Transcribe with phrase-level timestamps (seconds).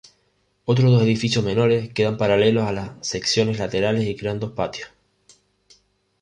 [0.65, 4.89] Otros dos edificios menores quedan paralelos a las secciones laterales y crean dos patios.